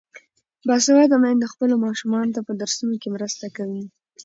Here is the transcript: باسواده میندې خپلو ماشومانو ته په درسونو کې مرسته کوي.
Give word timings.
باسواده 0.67 1.17
میندې 1.23 1.51
خپلو 1.53 1.75
ماشومانو 1.85 2.33
ته 2.35 2.41
په 2.47 2.53
درسونو 2.59 2.95
کې 3.01 3.09
مرسته 3.15 3.45
کوي. 3.57 3.83